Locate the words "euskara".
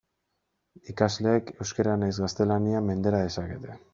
1.65-1.95